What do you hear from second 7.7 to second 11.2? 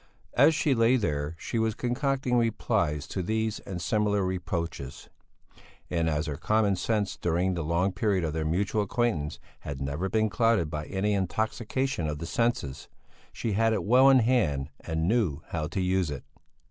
period of their mutual acquaintance had never been clouded by any